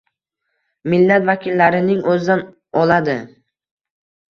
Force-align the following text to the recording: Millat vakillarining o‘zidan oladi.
Millat 0.93 1.27
vakillarining 1.27 2.01
o‘zidan 2.15 2.43
oladi. 2.83 3.21